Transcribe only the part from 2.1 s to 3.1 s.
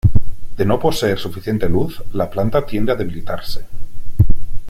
la planta tiende a